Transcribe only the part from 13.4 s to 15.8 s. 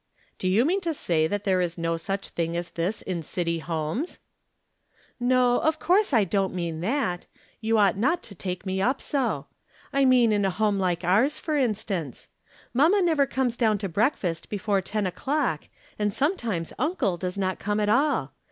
down to breakfast before ten o'clock,